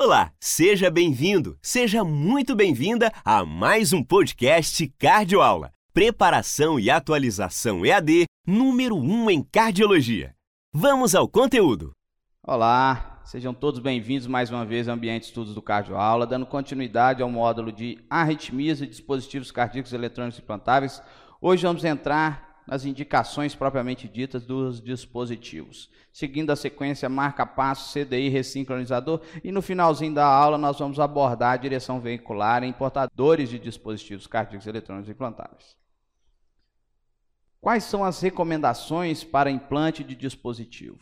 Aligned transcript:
Olá, 0.00 0.32
seja 0.38 0.92
bem-vindo, 0.92 1.58
seja 1.60 2.04
muito 2.04 2.54
bem-vinda 2.54 3.12
a 3.24 3.44
mais 3.44 3.92
um 3.92 4.00
podcast 4.00 4.86
Cardioaula. 4.96 5.72
Preparação 5.92 6.78
e 6.78 6.88
atualização 6.88 7.84
EAD 7.84 8.26
número 8.46 8.94
1 8.94 9.28
em 9.28 9.42
cardiologia. 9.42 10.36
Vamos 10.72 11.16
ao 11.16 11.28
conteúdo. 11.28 11.90
Olá, 12.46 13.20
sejam 13.24 13.52
todos 13.52 13.80
bem-vindos 13.80 14.28
mais 14.28 14.52
uma 14.52 14.64
vez 14.64 14.88
ao 14.88 14.94
Ambiente 14.94 15.24
Estudos 15.24 15.52
do 15.52 15.60
Cardioaula, 15.60 16.28
dando 16.28 16.46
continuidade 16.46 17.20
ao 17.20 17.28
módulo 17.28 17.72
de 17.72 17.98
arritmias 18.08 18.80
e 18.80 18.86
dispositivos 18.86 19.50
cardíacos 19.50 19.92
eletrônicos 19.92 20.38
implantáveis. 20.38 21.02
Hoje 21.40 21.66
vamos 21.66 21.84
entrar 21.84 22.47
nas 22.68 22.84
indicações 22.84 23.54
propriamente 23.54 24.06
ditas 24.06 24.44
dos 24.44 24.78
dispositivos. 24.78 25.90
Seguindo 26.12 26.50
a 26.50 26.56
sequência 26.56 27.08
marca-passo, 27.08 27.94
CDI, 27.94 28.28
ressincronizador 28.28 29.22
e 29.42 29.50
no 29.50 29.62
finalzinho 29.62 30.12
da 30.12 30.26
aula 30.26 30.58
nós 30.58 30.78
vamos 30.78 31.00
abordar 31.00 31.54
a 31.54 31.56
direção 31.56 31.98
veicular 31.98 32.62
em 32.62 32.72
portadores 32.72 33.48
de 33.48 33.58
dispositivos 33.58 34.26
cardíacos 34.26 34.66
eletrônicos 34.66 35.08
implantáveis. 35.08 35.74
Quais 37.58 37.84
são 37.84 38.04
as 38.04 38.20
recomendações 38.20 39.24
para 39.24 39.50
implante 39.50 40.04
de 40.04 40.14
dispositivo? 40.14 40.98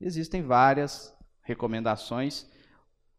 Existem 0.00 0.42
várias 0.42 1.16
recomendações. 1.42 2.44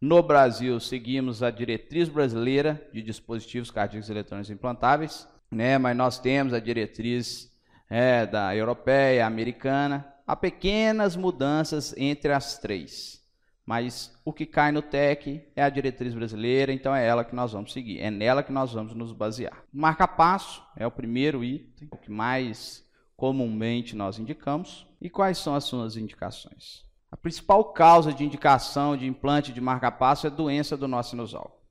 No 0.01 0.21
Brasil, 0.21 0.79
seguimos 0.81 1.41
a 1.41 1.49
diretriz 1.49 2.09
brasileira 2.09 2.85
de 2.93 3.01
dispositivos 3.01 3.71
cardíacos 3.71 4.09
eletrônicos 4.09 4.51
implantáveis, 4.51 5.27
né? 5.49 5.77
mas 5.77 5.95
nós 5.95 6.19
temos 6.19 6.53
a 6.53 6.59
diretriz 6.59 7.48
é, 7.89 8.25
da 8.25 8.55
europeia, 8.55 9.25
americana. 9.25 10.05
Há 10.27 10.35
pequenas 10.35 11.15
mudanças 11.15 11.95
entre 11.97 12.31
as 12.31 12.59
três, 12.59 13.23
mas 13.65 14.15
o 14.23 14.31
que 14.31 14.45
cai 14.45 14.71
no 14.71 14.81
TEC 14.81 15.51
é 15.55 15.63
a 15.63 15.69
diretriz 15.69 16.13
brasileira, 16.13 16.71
então 16.71 16.95
é 16.95 17.05
ela 17.05 17.23
que 17.23 17.35
nós 17.35 17.51
vamos 17.53 17.73
seguir, 17.73 17.99
é 17.99 18.11
nela 18.11 18.43
que 18.43 18.51
nós 18.51 18.73
vamos 18.73 18.93
nos 18.93 19.11
basear. 19.11 19.63
Marca-passo 19.73 20.63
é 20.75 20.85
o 20.85 20.91
primeiro 20.91 21.43
item, 21.43 21.87
o 21.91 21.97
que 21.97 22.11
mais 22.11 22.87
comumente 23.19 23.95
nós 23.95 24.17
indicamos. 24.17 24.87
E 25.01 25.09
quais 25.09 25.37
são 25.37 25.53
as 25.53 25.65
suas 25.65 25.97
indicações? 25.97 26.85
A 27.11 27.17
principal 27.17 27.63
causa 27.65 28.13
de 28.13 28.23
indicação 28.23 28.95
de 28.95 29.07
implante 29.07 29.51
de 29.51 29.59
marca-passo 29.59 30.27
é 30.27 30.29
doença 30.29 30.77
do 30.77 30.87
nó 30.87 31.01
sinusal. 31.01 31.61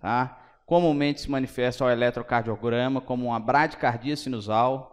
Tá? 0.00 0.38
Comumente 0.66 1.22
se 1.22 1.30
manifesta 1.30 1.82
ao 1.82 1.90
eletrocardiograma 1.90 3.00
como 3.00 3.26
uma 3.26 3.40
bradicardia 3.40 4.16
sinusal, 4.16 4.91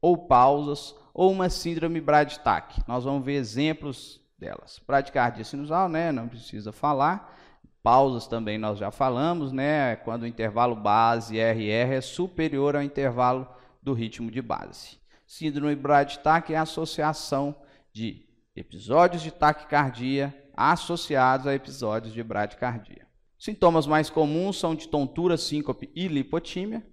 ou 0.00 0.16
pausas, 0.16 0.94
ou 1.12 1.30
uma 1.30 1.50
síndrome 1.50 2.00
Brad-Tack. 2.00 2.82
Nós 2.86 3.04
vamos 3.04 3.24
ver 3.24 3.34
exemplos 3.34 4.20
delas. 4.38 4.80
Bradicardia 4.86 5.44
sinusal, 5.44 5.88
né, 5.88 6.10
não 6.10 6.28
precisa 6.28 6.72
falar. 6.72 7.36
Pausas 7.82 8.26
também 8.26 8.58
nós 8.58 8.78
já 8.78 8.90
falamos, 8.90 9.52
né, 9.52 9.96
quando 9.96 10.22
o 10.22 10.26
intervalo 10.26 10.76
base 10.76 11.38
RR 11.38 11.94
é 11.94 12.00
superior 12.00 12.76
ao 12.76 12.82
intervalo 12.82 13.46
do 13.82 13.92
ritmo 13.92 14.30
de 14.30 14.42
base. 14.42 14.98
Síndrome 15.26 15.76
Brad-Tack 15.76 16.52
é 16.52 16.56
a 16.56 16.62
associação 16.62 17.54
de 17.92 18.26
episódios 18.54 19.22
de 19.22 19.30
taquicardia 19.30 20.34
associados 20.56 21.46
a 21.46 21.54
episódios 21.54 22.12
de 22.12 22.22
bradicardia. 22.22 23.06
Sintomas 23.38 23.86
mais 23.86 24.10
comuns 24.10 24.58
são 24.58 24.74
de 24.74 24.88
tontura, 24.88 25.38
síncope 25.38 25.90
e 25.94 26.06
lipotímia. 26.08 26.86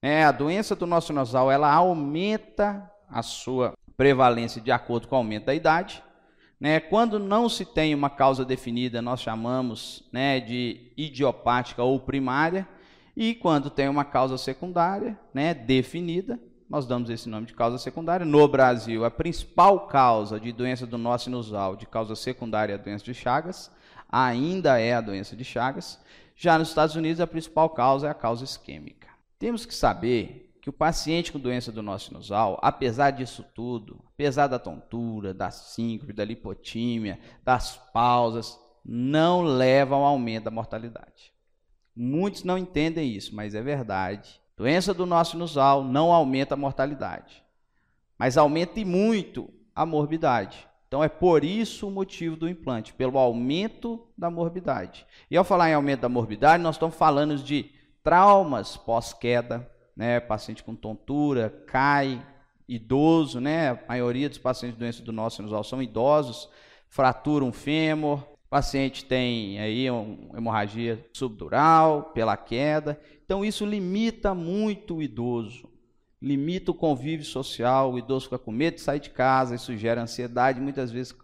É, 0.00 0.24
a 0.24 0.32
doença 0.32 0.76
do 0.76 0.86
nosso 0.86 1.12
nasal 1.12 1.50
ela 1.50 1.72
aumenta 1.72 2.90
a 3.08 3.22
sua 3.22 3.74
prevalência 3.96 4.60
de 4.60 4.70
acordo 4.70 5.08
com 5.08 5.16
o 5.16 5.18
aumento 5.18 5.46
da 5.46 5.54
idade. 5.54 6.02
Né? 6.60 6.78
Quando 6.78 7.18
não 7.18 7.48
se 7.48 7.64
tem 7.64 7.94
uma 7.94 8.08
causa 8.08 8.44
definida, 8.44 9.02
nós 9.02 9.20
chamamos 9.20 10.08
né, 10.12 10.40
de 10.40 10.92
idiopática 10.96 11.82
ou 11.82 11.98
primária. 11.98 12.66
E 13.16 13.34
quando 13.34 13.70
tem 13.70 13.88
uma 13.88 14.04
causa 14.04 14.38
secundária 14.38 15.18
né, 15.34 15.52
definida, 15.52 16.38
nós 16.70 16.86
damos 16.86 17.10
esse 17.10 17.28
nome 17.28 17.46
de 17.46 17.54
causa 17.54 17.78
secundária. 17.78 18.24
No 18.24 18.46
Brasil, 18.46 19.04
a 19.04 19.10
principal 19.10 19.88
causa 19.88 20.38
de 20.38 20.52
doença 20.52 20.86
do 20.86 20.98
nó 20.98 21.18
sinusal, 21.18 21.74
de 21.74 21.86
causa 21.86 22.14
secundária, 22.14 22.74
é 22.74 22.76
a 22.76 22.78
doença 22.78 23.04
de 23.04 23.14
Chagas, 23.14 23.70
ainda 24.08 24.78
é 24.78 24.94
a 24.94 25.00
doença 25.00 25.34
de 25.34 25.44
Chagas. 25.44 25.98
Já 26.36 26.56
nos 26.56 26.68
Estados 26.68 26.94
Unidos, 26.94 27.20
a 27.20 27.26
principal 27.26 27.70
causa 27.70 28.06
é 28.06 28.10
a 28.10 28.14
causa 28.14 28.44
isquêmica. 28.44 29.07
Temos 29.38 29.64
que 29.64 29.74
saber 29.74 30.58
que 30.60 30.68
o 30.68 30.72
paciente 30.72 31.30
com 31.30 31.38
doença 31.38 31.70
do 31.70 31.82
nó 31.82 31.96
sinusal, 31.96 32.58
apesar 32.60 33.12
disso 33.12 33.44
tudo, 33.54 34.04
apesar 34.12 34.48
da 34.48 34.58
tontura, 34.58 35.32
da 35.32 35.50
síncope, 35.50 36.12
da 36.12 36.24
lipotímia, 36.24 37.20
das 37.44 37.76
pausas, 37.92 38.58
não 38.84 39.42
leva 39.42 39.94
ao 39.94 40.04
aumento 40.04 40.44
da 40.44 40.50
mortalidade. 40.50 41.32
Muitos 41.94 42.44
não 42.44 42.58
entendem 42.58 43.12
isso, 43.12 43.34
mas 43.34 43.54
é 43.54 43.62
verdade. 43.62 44.40
Doença 44.56 44.92
do 44.92 45.06
nó 45.06 45.22
sinusal 45.22 45.84
não 45.84 46.12
aumenta 46.12 46.54
a 46.54 46.56
mortalidade, 46.56 47.42
mas 48.18 48.36
aumenta 48.36 48.80
e 48.80 48.84
muito 48.84 49.48
a 49.74 49.86
morbidade. 49.86 50.66
Então 50.88 51.04
é 51.04 51.08
por 51.08 51.44
isso 51.44 51.86
o 51.86 51.90
motivo 51.90 52.34
do 52.34 52.48
implante, 52.48 52.92
pelo 52.94 53.18
aumento 53.18 54.04
da 54.16 54.30
morbidade. 54.30 55.06
E 55.30 55.36
ao 55.36 55.44
falar 55.44 55.70
em 55.70 55.74
aumento 55.74 56.00
da 56.00 56.08
morbidade, 56.08 56.62
nós 56.62 56.74
estamos 56.74 56.96
falando 56.96 57.36
de 57.36 57.70
traumas 58.08 58.74
pós-queda, 58.74 59.70
né? 59.94 60.18
Paciente 60.18 60.64
com 60.64 60.74
tontura, 60.74 61.50
cai, 61.66 62.26
idoso, 62.66 63.38
né? 63.38 63.72
A 63.72 63.78
maioria 63.86 64.30
dos 64.30 64.38
pacientes 64.38 64.78
de 64.78 64.80
doença 64.82 65.02
do 65.02 65.12
nó 65.12 65.28
sinusal 65.28 65.62
são 65.62 65.82
idosos, 65.82 66.48
fratura 66.88 67.44
um 67.44 67.52
fêmur, 67.52 68.26
paciente 68.48 69.04
tem 69.04 69.60
aí 69.60 69.90
uma 69.90 70.38
hemorragia 70.38 71.06
subdural 71.12 72.04
pela 72.14 72.34
queda. 72.34 72.98
Então 73.26 73.44
isso 73.44 73.66
limita 73.66 74.34
muito 74.34 74.96
o 74.96 75.02
idoso, 75.02 75.68
limita 76.20 76.70
o 76.70 76.74
convívio 76.74 77.26
social, 77.26 77.92
o 77.92 77.98
idoso 77.98 78.24
fica 78.24 78.38
com 78.38 78.50
medo 78.50 78.76
de 78.76 78.80
sair 78.80 79.00
de 79.00 79.10
casa, 79.10 79.54
isso 79.54 79.76
gera 79.76 80.00
ansiedade, 80.00 80.62
muitas 80.62 80.90
vezes 80.90 81.14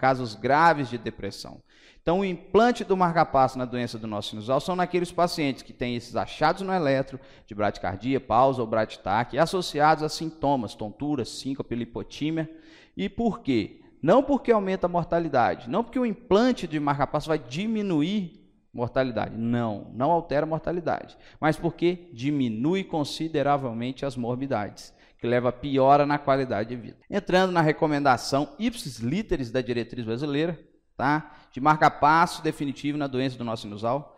casos 0.00 0.34
graves 0.34 0.90
de 0.90 0.98
depressão. 0.98 1.62
Então, 2.02 2.18
o 2.18 2.24
implante 2.24 2.82
do 2.82 2.96
marcapasso 2.96 3.56
na 3.56 3.64
doença 3.64 3.96
do 3.96 4.08
nosso 4.08 4.30
sinusal 4.30 4.60
são 4.60 4.74
naqueles 4.74 5.12
pacientes 5.12 5.62
que 5.62 5.72
têm 5.72 5.94
esses 5.94 6.16
achados 6.16 6.62
no 6.62 6.72
eletro, 6.72 7.18
de 7.46 7.54
bradicardia, 7.54 8.20
pausa 8.20 8.60
ou 8.60 8.66
braditaque, 8.66 9.38
associados 9.38 10.02
a 10.02 10.08
sintomas, 10.08 10.74
tontura, 10.74 11.24
síncope, 11.24 11.76
lipotímia. 11.76 12.50
E 12.96 13.08
por 13.08 13.40
quê? 13.40 13.80
Não 14.02 14.20
porque 14.20 14.50
aumenta 14.50 14.86
a 14.86 14.90
mortalidade, 14.90 15.70
não 15.70 15.84
porque 15.84 15.98
o 15.98 16.04
implante 16.04 16.66
de 16.66 16.80
marcapasso 16.80 17.28
vai 17.28 17.38
diminuir 17.38 18.42
mortalidade. 18.74 19.36
Não, 19.36 19.92
não 19.94 20.10
altera 20.10 20.44
a 20.44 20.48
mortalidade, 20.48 21.16
mas 21.40 21.56
porque 21.56 22.10
diminui 22.12 22.82
consideravelmente 22.82 24.04
as 24.04 24.16
morbidades, 24.16 24.92
que 25.18 25.26
leva 25.28 25.50
a 25.50 25.52
piora 25.52 26.04
na 26.04 26.18
qualidade 26.18 26.70
de 26.70 26.76
vida. 26.76 26.96
Entrando 27.08 27.52
na 27.52 27.60
recomendação 27.60 28.48
ipsis 28.58 28.98
literis 28.98 29.52
da 29.52 29.60
diretriz 29.60 30.04
brasileira, 30.04 30.58
tá? 31.02 31.34
de 31.50 31.60
marca-passo 31.60 32.42
definitivo 32.42 32.96
na 32.96 33.08
doença 33.08 33.36
do 33.36 33.42
nosso 33.42 33.62
sinusal, 33.62 34.16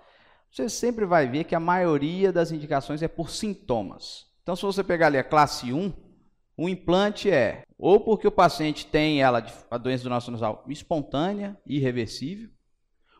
você 0.51 0.69
sempre 0.69 1.07
vai 1.07 1.27
ver 1.27 1.45
que 1.45 1.55
a 1.55 1.61
maioria 1.61 2.31
das 2.31 2.53
indicações 2.53 3.03
é 3.03 3.09
por 3.09 3.31
sintomas. 3.31 4.27
Então, 4.43 4.55
se 4.55 4.63
você 4.63 4.85
pegar 4.85 5.07
ali 5.07 5.17
a 5.17 5.25
classe 5.25 5.73
1, 5.73 5.93
o 6.59 6.69
implante 6.69 7.31
é 7.31 7.63
ou 7.79 7.99
porque 7.99 8.29
o 8.29 8.33
paciente 8.33 8.87
tem 8.87 9.23
ela, 9.23 9.45
a 9.71 9.79
doença 9.79 10.05
do 10.05 10.11
nosso 10.11 10.27
sinusal, 10.27 10.63
espontânea, 10.69 11.59
irreversível, 11.67 12.51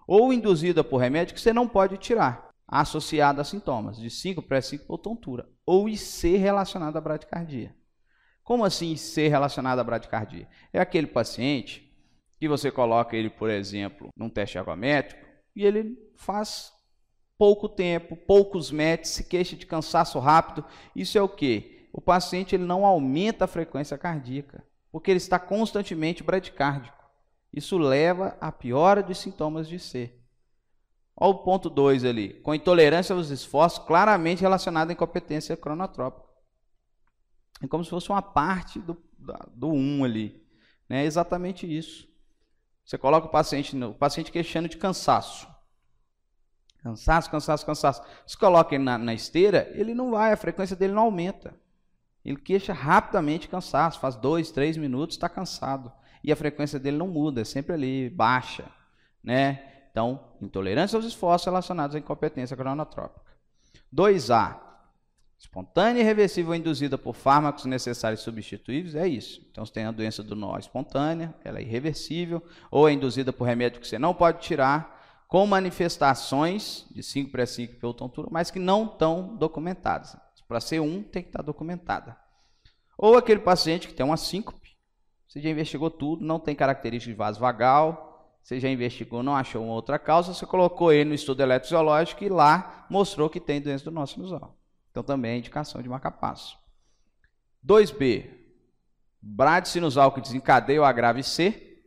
ou 0.07 0.31
induzida 0.31 0.85
por 0.85 0.99
remédio 0.99 1.35
que 1.35 1.41
você 1.41 1.53
não 1.53 1.67
pode 1.67 1.97
tirar, 1.97 2.51
associada 2.69 3.41
a 3.41 3.45
sintomas 3.45 3.97
de 3.97 4.11
5, 4.11 4.43
pré-5 4.43 4.83
ou 4.87 4.99
tontura, 4.99 5.49
ou 5.65 5.89
IC 5.89 6.37
relacionado 6.37 6.99
à 6.99 7.01
bradicardia. 7.01 7.75
Como 8.43 8.63
assim 8.63 8.93
IC 8.93 9.27
relacionado 9.29 9.79
à 9.79 9.85
bradicardia? 9.85 10.47
É 10.71 10.79
aquele 10.79 11.07
paciente 11.07 11.94
que 12.45 12.49
você 12.49 12.71
coloca 12.71 13.17
ele, 13.17 13.31
por 13.31 13.49
exemplo, 13.49 14.11
num 14.15 14.29
teste 14.29 14.59
ergométrico 14.59 15.25
e 15.57 15.65
ele 15.65 15.97
faz 16.15 16.71
pouco 17.39 17.67
tempo, 17.67 18.17
poucos 18.17 18.71
metros, 18.71 19.13
se 19.13 19.25
queixa 19.25 19.57
de 19.57 19.65
cansaço 19.65 20.19
rápido. 20.19 20.63
Isso 20.95 21.17
é 21.17 21.23
o 21.23 21.29
que? 21.29 21.89
O 21.91 22.03
paciente 22.03 22.55
ele 22.55 22.65
não 22.65 22.85
aumenta 22.85 23.47
a 23.47 23.49
frequência 23.49 23.97
cardíaca, 23.97 24.63
porque 24.93 25.11
ele 25.11 25.17
está 25.17 25.39
constantemente 25.39 26.23
bradicárdico. 26.23 27.03
Isso 27.51 27.79
leva 27.79 28.37
à 28.39 28.53
piora 28.53 29.03
dos 29.03 29.17
sintomas 29.17 29.67
de 29.67 29.79
C. 29.79 30.13
Olha 31.17 31.31
o 31.31 31.39
ponto 31.39 31.71
2 31.71 32.05
ali, 32.05 32.41
com 32.41 32.55
intolerância 32.55 33.15
aos 33.15 33.31
esforços 33.31 33.79
claramente 33.87 34.43
relacionada 34.43 34.93
à 34.93 34.95
incompetência 34.95 35.57
cronotrópica. 35.57 36.29
É 37.63 37.67
como 37.67 37.85
se 37.85 37.89
fosse 37.89 38.11
uma 38.11 38.21
parte 38.21 38.79
do 38.81 38.93
1 38.93 39.59
do 39.59 39.69
um 39.69 40.05
ali. 40.05 40.45
Né? 40.87 41.05
É 41.05 41.07
exatamente 41.07 41.67
isso. 41.67 42.13
Você 42.85 42.99
coloca 42.99 43.27
o 43.27 43.31
paciente, 43.31 43.77
o 43.77 43.95
paciente 43.95 44.31
queixando 44.31 44.69
de 44.69 44.77
cansaço. 44.77 45.49
Cansaço, 46.83 47.31
cansaço, 47.31 47.65
cansaço. 47.65 48.03
Se 48.27 48.37
coloca 48.37 48.75
ele 48.75 48.85
na, 48.85 48.99
na 48.99 49.15
esteira, 49.15 49.71
ele 49.73 49.95
não 49.95 50.11
vai, 50.11 50.33
a 50.33 50.37
frequência 50.37 50.77
dele 50.77 50.93
não 50.93 51.05
aumenta. 51.05 51.55
Ele 52.23 52.37
queixa 52.37 52.73
rapidamente 52.73 53.49
cansaço, 53.49 54.01
faz 54.01 54.17
dois, 54.17 54.51
três 54.51 54.77
minutos, 54.77 55.17
está 55.17 55.29
cansado. 55.29 55.91
E 56.23 56.31
a 56.31 56.37
frequência 56.37 56.79
dele 56.79 56.97
não 56.97 57.09
muda, 57.09 57.41
é 57.41 57.45
sempre 57.45 57.73
ali, 57.75 58.11
baixa. 58.11 58.65
Né? 59.23 59.63
Então, 59.91 60.21
intolerância 60.41 60.97
aos 60.97 61.07
esforços 61.07 61.47
relacionados 61.47 61.97
à 61.97 61.99
incompetência 61.99 62.57
cronotrópica. 62.57 63.33
2A. 63.95 64.64
Espontânea 65.39 66.01
e 66.01 66.05
reversível 66.05 66.55
induzida 66.55 66.97
por 66.97 67.15
fármacos 67.15 67.65
necessários 67.65 68.23
substituíveis, 68.23 68.95
é 68.95 69.07
isso. 69.07 69.47
Então, 69.51 69.65
você 69.65 69.73
tem 69.73 69.85
a 69.85 69.91
doença 69.91 70.23
do 70.23 70.35
nó 70.35 70.57
espontânea, 70.59 71.35
ela 71.45 71.59
é 71.59 71.63
irreversível, 71.63 72.43
ou 72.71 72.89
é 72.89 72.93
induzida 72.93 73.33
por 73.33 73.45
remédio 73.45 73.81
que 73.81 73.87
você 73.87 73.99
não 73.99 74.15
pode 74.15 74.41
tirar, 74.41 74.95
com 75.29 75.47
manifestações 75.47 76.87
de 76.93 77.03
5 77.03 77.31
para 77.31 77.45
5 77.45 77.77
pela 77.77 77.93
tontura, 77.93 78.29
mas 78.31 78.51
que 78.51 78.59
não 78.59 78.85
estão 78.85 79.37
documentadas. 79.37 80.17
Para 80.47 80.61
ser 80.61 80.81
um, 80.81 81.03
tem 81.03 81.23
que 81.23 81.31
estar 81.31 81.43
documentada. 81.43 82.17
Ou 82.97 83.17
aquele 83.17 83.41
paciente 83.41 83.89
que 83.89 83.95
tem 83.95 84.07
uma 84.07 84.17
síncope, 84.17 84.77
você 85.27 85.41
já 85.41 85.51
investigou 85.51 85.91
tudo, 85.91 86.25
não 86.25 86.39
tem 86.39 86.55
característica 86.55 87.13
de 87.13 87.19
vaso 87.19 87.41
vagal, 87.41 88.15
você 88.43 88.61
já 88.61 88.69
investigou, 88.69 89.23
não 89.23 89.35
achou 89.35 89.65
uma 89.65 89.73
outra 89.73 89.99
causa, 89.99 90.33
você 90.33 90.47
colocou 90.47 90.93
ele 90.93 91.09
no 91.09 91.15
estudo 91.15 91.43
eletrofisiológico 91.43 92.23
e 92.23 92.29
lá 92.29 92.87
mostrou 92.91 93.29
que 93.29 93.41
tem 93.41 93.61
doença 93.61 93.87
do 93.87 93.91
nosso 93.91 94.15
sinusal. 94.15 94.57
Então 94.95 95.03
também 95.03 95.33
é 95.33 95.39
indicação 95.39 95.83
de 95.83 95.89
marca-passo. 95.89 96.57
2B, 97.67 98.31
brade 99.21 99.69
sinusal 99.69 100.13
que 100.13 100.21
desencadeia 100.21 100.81
o 100.81 100.85
agrave 100.85 101.25
C, 101.25 101.83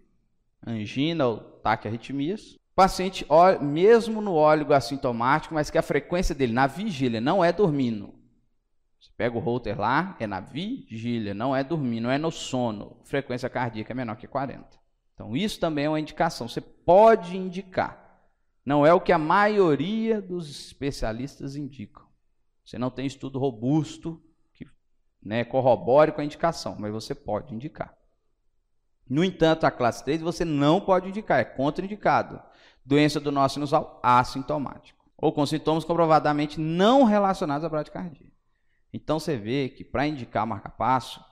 angina 0.66 1.26
ou 1.26 1.38
taquiarritmias. 1.38 2.58
Paciente, 2.76 3.26
mesmo 3.62 4.20
no 4.20 4.34
óleo 4.34 4.74
assintomático, 4.74 5.54
mas 5.54 5.70
que 5.70 5.78
a 5.78 5.82
frequência 5.82 6.36
dele 6.36 6.52
na 6.52 6.68
vigília 6.68 7.22
não 7.22 7.42
é 7.42 7.54
dormindo, 7.54 8.14
você 9.00 9.10
pega 9.16 9.38
o 9.38 9.40
holter 9.40 9.80
lá, 9.80 10.18
é 10.20 10.28
na 10.28 10.42
vigília, 10.42 11.34
não 11.34 11.56
é 11.56 11.64
dormir, 11.64 12.02
não 12.02 12.12
é 12.12 12.18
no 12.18 12.30
sono. 12.30 12.98
Frequência 13.06 13.50
cardíaca 13.50 13.94
é 13.94 13.96
menor 13.96 14.18
que 14.18 14.28
40. 14.28 14.68
Então, 15.14 15.34
isso 15.34 15.62
também 15.62 15.86
é 15.86 15.90
uma 15.90 16.00
indicação. 16.00 16.50
Você 16.50 16.60
pode 16.60 17.38
indicar. 17.38 18.22
Não 18.66 18.86
é 18.86 18.94
o 18.94 19.00
que 19.00 19.14
a 19.14 19.18
maioria 19.18 20.22
dos 20.22 20.50
especialistas 20.50 21.56
indicam. 21.56 22.07
Você 22.68 22.78
não 22.78 22.90
tem 22.90 23.06
estudo 23.06 23.40
robusto 23.40 24.22
que 24.54 24.68
né, 25.24 25.46
corrobore 25.46 26.12
com 26.12 26.20
a 26.20 26.26
indicação, 26.26 26.76
mas 26.78 26.92
você 26.92 27.16
pode 27.16 27.56
indicar. 27.56 27.96
No 29.10 29.24
entanto, 29.24 29.64
a 29.64 29.72
classe 29.72 30.04
3 30.04 30.20
você 30.20 30.44
não 30.44 30.82
pode 30.82 31.08
indicar, 31.08 31.40
é 31.40 31.46
contraindicado. 31.46 32.42
Doença 32.86 33.22
do 33.22 33.32
nosso 33.32 33.54
sinusal 33.54 34.02
assintomático. 34.04 35.00
Ou 35.18 35.32
com 35.32 35.46
sintomas 35.46 35.86
comprovadamente 35.86 36.60
não 36.60 37.06
relacionados 37.06 37.64
à 37.64 37.70
bradicardia. 37.70 38.30
Então 38.92 39.18
você 39.18 39.38
vê 39.38 39.70
que 39.70 39.86
para 39.86 40.06
indicar 40.06 40.46
marca-passo, 40.46 41.24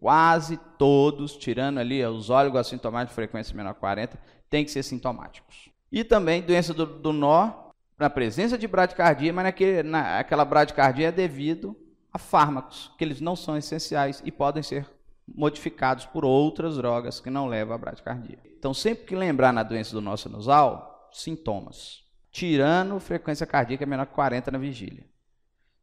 quase 0.00 0.56
todos, 0.78 1.36
tirando 1.36 1.80
ali 1.80 2.02
os 2.02 2.30
óleos 2.30 2.56
assintomáticos 2.56 3.12
de 3.12 3.14
frequência 3.14 3.54
menor 3.54 3.74
que 3.74 3.80
40, 3.80 4.18
tem 4.48 4.64
que 4.64 4.70
ser 4.70 4.82
sintomáticos. 4.82 5.68
E 5.92 6.02
também 6.02 6.40
doença 6.40 6.72
do, 6.72 6.86
do 6.86 7.12
nó, 7.12 7.67
na 7.98 8.08
presença 8.08 8.56
de 8.56 8.68
bradicardia, 8.68 9.32
mas 9.32 9.44
naquele, 9.44 9.82
naquela 9.82 10.44
bradicardia 10.44 11.08
é 11.08 11.12
devido 11.12 11.76
a 12.12 12.18
fármacos, 12.18 12.90
que 12.96 13.04
eles 13.04 13.20
não 13.20 13.34
são 13.34 13.56
essenciais 13.56 14.22
e 14.24 14.30
podem 14.30 14.62
ser 14.62 14.86
modificados 15.26 16.06
por 16.06 16.24
outras 16.24 16.76
drogas 16.76 17.20
que 17.20 17.28
não 17.28 17.46
levam 17.46 17.74
à 17.74 17.78
bradicardia. 17.78 18.38
Então, 18.58 18.72
sempre 18.72 19.04
que 19.04 19.16
lembrar 19.16 19.52
na 19.52 19.62
doença 19.62 19.92
do 19.92 20.00
nó 20.00 20.16
sinusal, 20.16 21.10
sintomas. 21.12 22.04
Tirando 22.30 22.98
frequência 23.00 23.46
cardíaca 23.46 23.84
menor 23.84 24.06
que 24.06 24.14
40 24.14 24.50
na 24.50 24.58
vigília. 24.58 25.04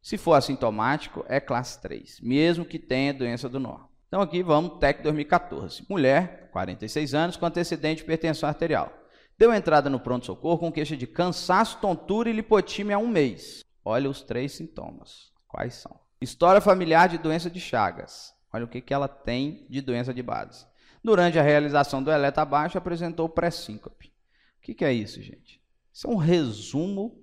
Se 0.02 0.18
for 0.18 0.34
assintomático, 0.34 1.26
é 1.28 1.40
classe 1.40 1.82
3, 1.82 2.22
mesmo 2.22 2.64
que 2.64 2.78
tenha 2.78 3.14
doença 3.14 3.50
do 3.50 3.60
nó. 3.60 3.80
Então 4.08 4.22
aqui 4.22 4.44
vamos, 4.44 4.78
TEC 4.80 5.02
2014. 5.02 5.84
Mulher, 5.90 6.50
46 6.52 7.14
anos, 7.14 7.38
com 7.38 7.46
antecedente 7.46 7.98
de 7.98 8.04
hipertensão 8.04 8.48
arterial. 8.48 8.94
Deu 9.38 9.54
entrada 9.54 9.90
no 9.90 10.00
pronto-socorro 10.00 10.60
com 10.60 10.72
queixa 10.72 10.96
de 10.96 11.06
cansaço, 11.06 11.80
tontura 11.80 12.30
e 12.30 12.34
lipotímia 12.34 12.96
há 12.96 13.00
um 13.00 13.08
mês. 13.08 13.64
Olha 13.84 14.10
os 14.10 14.22
três 14.22 14.54
sintomas. 14.54 15.34
Quais 15.48 15.76
são? 15.76 16.00
História 16.22 16.62
familiar 16.62 17.10
de 17.10 17.18
doença 17.18 17.50
de 17.50 17.60
Chagas. 17.60 18.34
Olha 18.52 18.64
o 18.64 18.68
que, 18.68 18.80
que 18.80 18.94
ela 18.94 19.08
tem 19.08 19.68
de 19.70 19.82
doença 19.82 20.14
de 20.14 20.24
base. 20.24 20.66
Durante 21.04 21.38
a 21.38 21.42
realização 21.44 22.02
do 22.02 22.10
eletro 22.10 22.42
abaixo, 22.42 22.78
apresentou 22.78 23.28
pré-síncope. 23.28 24.08
O 24.08 24.62
que, 24.62 24.74
que 24.74 24.86
é 24.86 24.94
isso, 24.94 25.22
gente? 25.22 25.62
Isso 25.94 26.08
é 26.08 26.10
um 26.10 26.16
resumo 26.16 27.22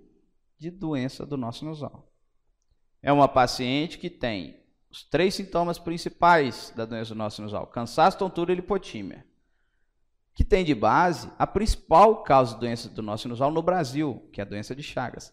de 0.59 0.71
doença 0.71 1.25
do 1.27 1.37
nosso 1.37 1.65
nasal. 1.65 2.13
É 3.03 3.11
uma 3.11 3.27
paciente 3.27 3.99
que 3.99 4.09
tem 4.09 4.63
os 4.91 5.03
três 5.03 5.35
sintomas 5.35 5.79
principais 5.79 6.73
da 6.77 6.85
doença 6.85 7.15
do 7.15 7.19
nosso 7.19 7.37
sinusal: 7.37 7.67
cansaço, 7.67 8.19
tontura 8.19 8.53
e 8.53 8.57
lipotímia. 8.57 9.27
Que 10.35 10.45
tem 10.45 10.65
de 10.65 10.75
base 10.75 11.31
a 11.39 11.47
principal 11.47 12.23
causa 12.23 12.55
de 12.55 12.61
doença 12.61 12.89
do 12.89 13.03
nosso 13.03 13.25
sinusal 13.25 13.51
no 13.51 13.63
Brasil, 13.63 14.29
que 14.33 14.41
é 14.41 14.45
a 14.45 14.47
doença 14.47 14.75
de 14.75 14.83
Chagas. 14.83 15.33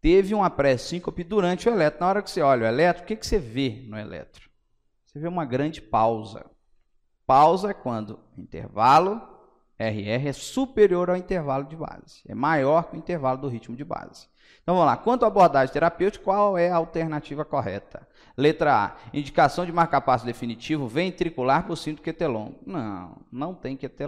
Teve 0.00 0.34
uma 0.34 0.50
pré-síncope 0.50 1.24
durante 1.24 1.68
o 1.68 1.72
eletro. 1.72 2.00
Na 2.00 2.08
hora 2.08 2.22
que 2.22 2.30
você 2.30 2.40
olha 2.40 2.64
o 2.64 2.66
eletro, 2.66 3.02
o 3.02 3.06
que, 3.06 3.16
que 3.16 3.26
você 3.26 3.38
vê 3.38 3.84
no 3.86 3.98
eletro? 3.98 4.50
Você 5.06 5.18
vê 5.18 5.28
uma 5.28 5.44
grande 5.44 5.80
pausa. 5.80 6.44
Pausa 7.26 7.70
é 7.70 7.74
quando 7.74 8.18
o 8.36 8.40
intervalo 8.40 9.34
RR 9.78 10.28
é 10.28 10.32
superior 10.32 11.10
ao 11.10 11.16
intervalo 11.16 11.64
de 11.64 11.76
base, 11.76 12.22
é 12.26 12.34
maior 12.34 12.84
que 12.84 12.96
o 12.96 12.98
intervalo 12.98 13.40
do 13.40 13.48
ritmo 13.48 13.76
de 13.76 13.84
base. 13.84 14.28
Então 14.62 14.74
vamos 14.74 14.86
lá. 14.86 14.96
Quanto 14.96 15.24
à 15.24 15.28
abordagem 15.28 15.72
terapêutica, 15.72 16.24
qual 16.24 16.56
é 16.56 16.70
a 16.70 16.76
alternativa 16.76 17.44
correta? 17.44 18.06
Letra 18.36 18.74
A. 18.74 18.96
Indicação 19.12 19.66
de 19.66 19.72
marcapasso 19.72 20.24
definitivo 20.24 20.88
ventricular 20.88 21.66
por 21.66 21.76
cinto 21.76 22.02
QT 22.02 22.24
Não, 22.66 23.20
não 23.30 23.54
tem 23.54 23.76
QT 23.76 24.04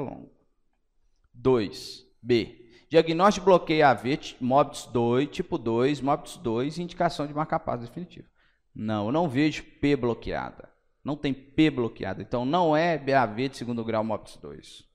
2. 1.34 2.06
B. 2.22 2.66
Diagnóstico 2.88 3.44
de 3.44 3.50
bloqueio 3.50 3.86
AV, 3.86 4.18
MOBITS 4.40 4.86
2, 4.86 5.28
tipo 5.28 5.58
2, 5.58 6.00
MOBITS 6.00 6.36
2, 6.36 6.78
indicação 6.78 7.26
de 7.26 7.34
marcapasso 7.34 7.84
definitivo. 7.84 8.28
Não, 8.74 9.06
eu 9.06 9.12
não 9.12 9.28
vejo 9.28 9.64
P 9.80 9.96
bloqueada. 9.96 10.68
Não 11.04 11.16
tem 11.16 11.32
P 11.32 11.70
bloqueada. 11.70 12.20
Então 12.20 12.44
não 12.44 12.76
é 12.76 12.98
BAV 12.98 13.48
de 13.48 13.56
segundo 13.56 13.84
grau 13.84 14.02
MOBITS 14.02 14.36
2. 14.38 14.85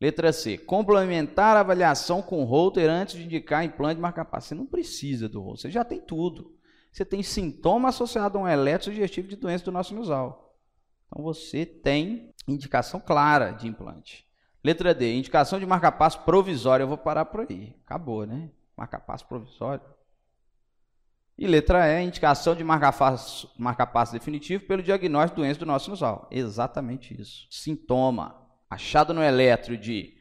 Letra 0.00 0.32
C. 0.32 0.56
Complementar 0.56 1.56
a 1.56 1.60
avaliação 1.60 2.22
com 2.22 2.44
Holter 2.44 2.88
antes 2.88 3.16
de 3.16 3.24
indicar 3.24 3.64
implante 3.64 3.96
de 3.96 4.00
marca-passo. 4.00 4.48
Você 4.48 4.54
não 4.54 4.66
precisa 4.66 5.28
do 5.28 5.40
Holter, 5.40 5.62
você 5.62 5.70
já 5.70 5.84
tem 5.84 6.00
tudo. 6.00 6.56
Você 6.92 7.04
tem 7.04 7.22
sintoma 7.22 7.88
associado 7.88 8.38
a 8.38 8.42
um 8.42 8.48
eletrodigestivo 8.48 9.28
de 9.28 9.36
doença 9.36 9.64
do 9.64 9.72
nosso 9.72 9.90
sinusal. 9.90 10.56
Então 11.06 11.22
você 11.22 11.66
tem 11.66 12.32
indicação 12.46 13.00
clara 13.00 13.50
de 13.50 13.66
implante. 13.66 14.26
Letra 14.62 14.94
D. 14.94 15.14
Indicação 15.14 15.58
de 15.58 15.66
marca-passo 15.66 16.20
provisório. 16.20 16.84
Eu 16.84 16.88
vou 16.88 16.98
parar 16.98 17.24
por 17.26 17.46
aí. 17.48 17.76
Acabou, 17.84 18.26
né? 18.26 18.50
Marca-passo 18.76 19.26
provisório. 19.26 19.82
E 21.36 21.46
letra 21.46 21.86
E, 21.86 22.04
indicação 22.04 22.54
de 22.56 22.64
marca-passo 22.64 23.48
marca 23.56 23.86
definitivo 24.10 24.64
pelo 24.64 24.82
diagnóstico 24.82 25.36
de 25.36 25.42
doença 25.42 25.60
do 25.60 25.66
nosso 25.66 25.84
sinusal. 25.84 26.26
Exatamente 26.32 27.20
isso. 27.20 27.46
Sintoma 27.48 28.47
achado 28.70 29.14
no 29.14 29.22
eletro 29.22 29.76
de 29.76 30.14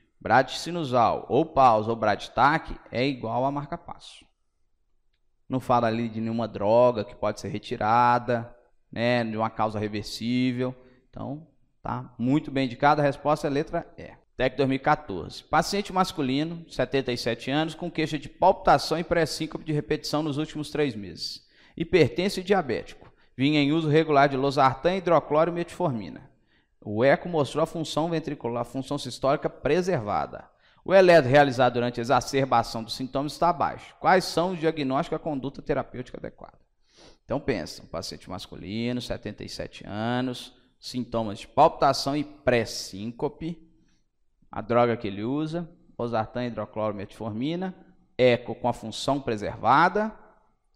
sinusal 0.49 1.25
ou 1.29 1.45
pausa 1.45 1.89
ou 1.89 1.95
braditac 1.95 2.77
é 2.91 3.05
igual 3.05 3.45
a 3.45 3.51
marca-passo. 3.51 4.25
Não 5.47 5.59
fala 5.59 5.87
ali 5.87 6.09
de 6.09 6.19
nenhuma 6.19 6.47
droga 6.47 7.05
que 7.05 7.15
pode 7.15 7.39
ser 7.39 7.47
retirada, 7.47 8.53
né, 8.91 9.23
de 9.23 9.37
uma 9.37 9.49
causa 9.49 9.79
reversível. 9.79 10.75
Então, 11.09 11.47
tá 11.81 12.13
muito 12.17 12.51
bem 12.51 12.65
indicado. 12.65 12.99
A 12.99 13.03
resposta 13.03 13.47
é 13.47 13.49
a 13.49 13.53
letra 13.53 13.87
E. 13.97 14.11
TEC 14.35 14.55
2014. 14.55 15.43
Paciente 15.45 15.91
masculino, 15.91 16.63
77 16.69 17.49
anos, 17.49 17.73
com 17.73 17.89
queixa 17.89 18.19
de 18.19 18.29
palpitação 18.29 18.99
e 18.99 19.03
pré-síncope 19.03 19.65
de 19.65 19.73
repetição 19.73 20.21
nos 20.21 20.37
últimos 20.37 20.69
três 20.69 20.93
meses. 20.93 21.41
Hipertenso 21.75 22.39
e 22.39 22.43
diabético. 22.43 23.11
Vinha 23.35 23.61
em 23.61 23.71
uso 23.71 23.87
regular 23.87 24.27
de 24.27 24.35
losartan, 24.35 24.97
hidrocloro 24.97 25.51
e 25.51 25.53
metformina. 25.53 26.29
O 26.89 27.03
eco 27.03 27.27
mostrou 27.27 27.62
a 27.62 27.67
função 27.67 28.10
ventricular, 28.10 28.62
a 28.62 28.63
função 28.63 28.98
sistólica 28.98 29.50
preservada. 29.50 30.50
O 30.86 30.94
eletro 30.94 31.29
realizado 31.29 31.74
durante 31.74 32.00
a 32.00 32.01
exacerbação 32.01 32.82
dos 32.82 32.96
sintomas 32.96 33.34
está 33.34 33.50
abaixo. 33.50 33.94
Quais 34.00 34.24
são 34.24 34.53
os 34.53 34.60
diagnósticos 34.62 35.20
da 35.20 35.22
conduta 35.22 35.62
terapêutica 35.62 36.17
adequada? 36.17 36.58
Então 37.25 37.41
pensa, 37.41 37.84
um 37.84 37.88
paciente 37.88 38.29
masculino, 38.29 39.01
77 39.01 39.84
anos, 39.86 40.53
sintomas 40.79 41.39
de 41.39 41.48
palpitação 41.50 42.15
e 42.15 42.24
pré-síncope, 42.24 43.70
a 44.50 44.62
droga 44.62 44.96
que 44.96 45.10
ele 45.10 45.25
usa, 45.25 45.70
osartan, 45.98 46.46
hidroclorometformina, 46.46 47.75
eco 48.17 48.56
com 48.56 48.70
a 48.70 48.74
função 48.74 49.20
preservada 49.20 50.17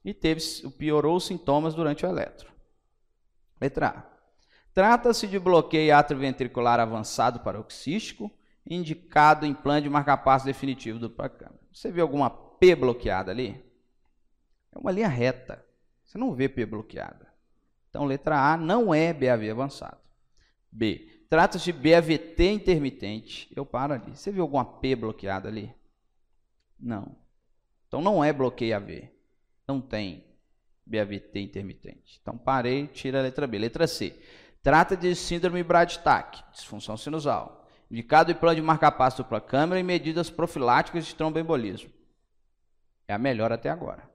e 0.03 0.13
teve, 0.13 0.41
piorou 0.77 1.15
os 1.15 1.25
sintomas 1.25 1.73
durante 1.73 2.05
o 2.05 2.09
eletro. 2.09 2.51
Letra 3.61 3.87
A. 3.87 4.10
Trata-se 4.73 5.27
de 5.27 5.37
bloqueio 5.37 5.95
atrioventricular 5.95 6.79
avançado 6.79 7.41
paroxístico, 7.41 8.31
indicado 8.65 9.45
em 9.45 9.53
plano 9.53 9.81
de 9.81 9.89
marcapasso 9.89 10.45
definitivo 10.45 10.99
do 10.99 11.09
Pacama. 11.09 11.59
Você 11.73 11.91
vê 11.91 12.01
alguma 12.01 12.29
P 12.29 12.75
bloqueada 12.75 13.31
ali? 13.31 13.63
É 14.71 14.79
uma 14.79 14.91
linha 14.91 15.07
reta. 15.07 15.65
Você 16.05 16.17
não 16.17 16.33
vê 16.33 16.47
P 16.47 16.65
bloqueada. 16.65 17.27
Então, 17.89 18.05
letra 18.05 18.53
A 18.53 18.55
não 18.55 18.93
é 18.93 19.13
BAV 19.13 19.49
avançado. 19.49 19.97
B. 20.71 21.25
Trata-se 21.29 21.71
de 21.71 21.73
BAVT 21.73 22.51
intermitente. 22.51 23.51
Eu 23.55 23.65
paro 23.65 23.93
ali. 23.93 24.15
Você 24.15 24.31
viu 24.31 24.43
alguma 24.43 24.65
P 24.65 24.95
bloqueada 24.95 25.47
ali? 25.47 25.73
Não. 26.79 27.15
Então 27.87 28.01
não 28.01 28.23
é 28.23 28.33
bloqueio 28.33 28.75
AV. 28.75 29.09
Não 29.67 29.79
tem 29.79 30.25
BAVT 30.85 31.39
intermitente. 31.39 32.19
Então 32.21 32.37
parei, 32.37 32.87
tira 32.87 33.19
a 33.19 33.21
letra 33.21 33.47
B. 33.47 33.57
Letra 33.57 33.87
C. 33.87 34.17
Trata 34.63 34.95
de 34.95 35.15
síndrome 35.15 35.63
Brad-Tack, 35.63 36.51
disfunção 36.51 36.95
sinusal. 36.95 37.67
Indicado 37.89 38.31
em 38.31 38.35
plano 38.35 38.55
de 38.55 38.61
marca-passo 38.61 39.17
dupla 39.17 39.41
câmera 39.41 39.79
e 39.79 39.83
medidas 39.83 40.29
profiláticas 40.29 41.05
de 41.05 41.15
tromboembolismo. 41.15 41.89
É 43.07 43.13
a 43.13 43.17
melhor 43.17 43.51
até 43.51 43.69
agora. 43.69 44.09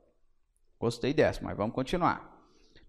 Gostei 0.78 1.12
dessa, 1.12 1.40
mas 1.42 1.56
vamos 1.56 1.74
continuar. 1.74 2.32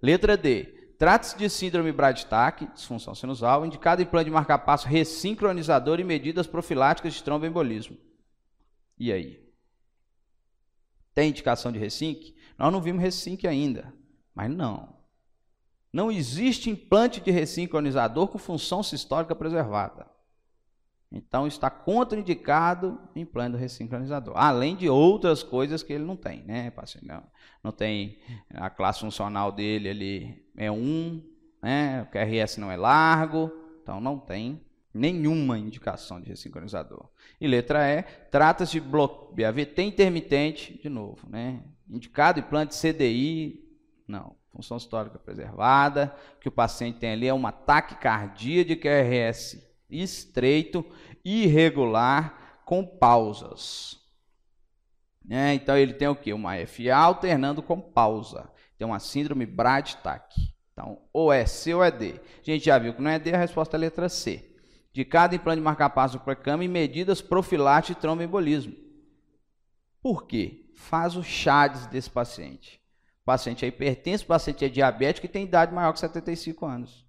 Letra 0.01 0.37
D. 0.37 0.75
Trata-se 0.99 1.37
de 1.37 1.49
síndrome 1.49 1.91
Brad-Tack, 1.91 2.73
disfunção 2.73 3.13
sinusal, 3.13 3.65
indicado 3.65 4.01
em 4.01 4.05
plano 4.05 4.25
de 4.25 4.31
marca-passo 4.31 4.87
ressincronizador 4.87 5.99
e 5.99 6.03
medidas 6.03 6.47
profiláticas 6.47 7.13
de 7.13 7.23
tromboembolismo. 7.23 7.97
E 8.97 9.11
aí? 9.11 9.47
Tem 11.13 11.29
indicação 11.29 11.71
de 11.71 11.77
resync? 11.79 12.35
Nós 12.57 12.71
não 12.71 12.81
vimos 12.81 13.01
resync 13.01 13.45
ainda, 13.45 13.93
mas 14.33 14.49
não. 14.49 14.96
Não 15.97 16.11
existe 16.11 16.69
implante 16.69 17.19
de 17.19 17.31
ressincronizador 17.31 18.27
com 18.27 18.37
função 18.37 18.83
sistólica 18.83 19.33
preservada. 19.33 20.05
Então 21.11 21.47
está 21.47 21.71
contraindicado 21.71 23.01
o 23.15 23.17
implante 23.17 23.53
do 23.53 23.57
ressincronizador, 23.57 24.35
além 24.37 24.75
de 24.75 24.87
outras 24.87 25.41
coisas 25.41 25.81
que 25.81 25.91
ele 25.91 26.03
não 26.03 26.15
tem, 26.15 26.43
né? 26.43 26.71
Não, 27.01 27.23
não 27.63 27.71
tem 27.71 28.19
a 28.53 28.69
classe 28.69 28.99
funcional 28.99 29.51
dele, 29.51 29.87
ele 29.89 30.45
é 30.55 30.69
1, 30.69 31.23
né? 31.63 32.03
O 32.03 32.11
QRS 32.11 32.59
não 32.59 32.71
é 32.71 32.77
largo, 32.77 33.51
então 33.81 33.99
não 33.99 34.19
tem 34.19 34.63
nenhuma 34.93 35.57
indicação 35.57 36.21
de 36.21 36.29
ressincronizador. 36.29 37.09
E 37.41 37.47
letra 37.47 37.89
E, 37.89 38.03
trata-se 38.29 38.73
de 38.73 38.81
bloco 38.81 39.35
BAVT 39.35 39.81
intermitente, 39.81 40.79
de 40.79 40.89
novo, 40.89 41.27
né? 41.27 41.63
Indicado 41.89 42.39
implante 42.39 42.79
CDI, 42.79 43.67
não. 44.07 44.35
Função 44.57 44.77
histórica 44.77 45.19
preservada, 45.19 46.15
que 46.41 46.49
o 46.49 46.51
paciente 46.51 46.97
tem 46.97 47.11
ali 47.11 47.27
é 47.27 47.33
uma 47.33 47.51
taquicardia 47.51 48.65
de 48.65 48.75
QRS 48.75 49.63
estreito, 49.87 50.83
irregular, 51.23 52.61
com 52.65 52.83
pausas. 52.83 53.99
É, 55.29 55.53
então 55.53 55.77
ele 55.77 55.93
tem 55.93 56.07
o 56.07 56.15
que? 56.15 56.33
Uma 56.33 56.55
FA 56.65 56.95
alternando 56.95 57.61
com 57.61 57.79
pausa. 57.79 58.49
Tem 58.79 58.87
uma 58.87 58.97
síndrome 58.97 59.45
Brad-Tack. 59.45 60.35
Então, 60.73 61.03
ou 61.13 61.31
é 61.31 61.45
C 61.45 61.75
ou 61.75 61.83
é 61.83 61.91
D. 61.91 62.19
A 62.41 62.43
gente 62.43 62.65
já 62.65 62.79
viu 62.79 62.95
que 62.95 63.01
não 63.01 63.11
é 63.11 63.19
D, 63.19 63.35
a 63.35 63.37
resposta 63.37 63.75
é 63.75 63.77
a 63.77 63.81
letra 63.81 64.09
C. 64.09 64.55
De 64.91 65.05
cada 65.05 65.35
implante 65.35 65.59
de 65.59 65.63
marca-passo 65.63 66.19
para 66.19 66.35
cama 66.35 66.63
e 66.63 66.67
medidas 66.67 67.21
profiláticas 67.21 67.95
de 67.95 68.01
tromboembolismo. 68.01 68.73
Por 70.01 70.25
quê? 70.25 70.71
Faz 70.75 71.15
o 71.15 71.23
CHADS 71.23 71.85
desse 71.85 72.09
paciente. 72.09 72.81
O 73.27 73.35
paciente 73.35 73.65
é 73.65 73.67
hipertenso, 73.67 74.23
o 74.23 74.27
paciente 74.27 74.63
é 74.63 74.69
diabético 74.69 75.25
e 75.25 75.29
tem 75.29 75.43
idade 75.43 75.73
maior 75.75 75.91
que 75.91 75.99
75 75.99 76.65
anos. 76.65 77.05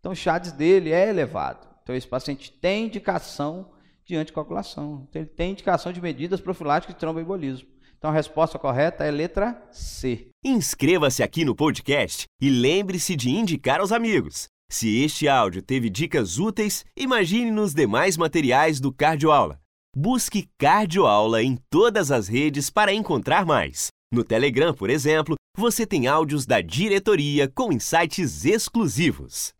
Então, 0.00 0.12
o 0.12 0.16
CHADS 0.16 0.52
dele 0.52 0.92
é 0.92 1.10
elevado. 1.10 1.68
Então, 1.82 1.94
esse 1.94 2.08
paciente 2.08 2.50
tem 2.50 2.86
indicação 2.86 3.70
de 4.02 4.16
anticoagulação. 4.16 5.06
Então, 5.10 5.20
ele 5.20 5.28
tem 5.28 5.50
indicação 5.50 5.92
de 5.92 6.00
medidas 6.00 6.40
profiláticas 6.40 6.94
de 6.94 7.00
tromboembolismo. 7.00 7.68
Então, 7.98 8.08
a 8.08 8.14
resposta 8.14 8.58
correta 8.58 9.04
é 9.04 9.10
letra 9.10 9.62
C. 9.70 10.30
Inscreva-se 10.42 11.22
aqui 11.22 11.44
no 11.44 11.54
podcast 11.54 12.24
e 12.40 12.48
lembre-se 12.48 13.14
de 13.14 13.28
indicar 13.28 13.80
aos 13.80 13.92
amigos. 13.92 14.48
Se 14.70 15.04
este 15.04 15.28
áudio 15.28 15.60
teve 15.60 15.90
dicas 15.90 16.38
úteis, 16.38 16.82
imagine 16.96 17.50
nos 17.50 17.74
demais 17.74 18.16
materiais 18.16 18.80
do 18.80 18.90
Cardioaula. 18.90 19.60
Busque 19.94 20.48
Cardioaula 20.56 21.42
em 21.42 21.58
todas 21.68 22.10
as 22.10 22.26
redes 22.26 22.70
para 22.70 22.90
encontrar 22.90 23.44
mais. 23.44 23.88
No 24.10 24.24
Telegram, 24.24 24.72
por 24.72 24.88
exemplo, 24.88 25.36
você 25.58 25.84
tem 25.84 26.06
áudios 26.06 26.46
da 26.46 26.60
diretoria 26.60 27.48
com 27.48 27.72
insights 27.72 28.44
exclusivos. 28.44 29.52